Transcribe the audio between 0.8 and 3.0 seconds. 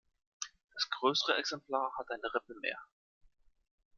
größere Exemplar hat eine Rippe mehr.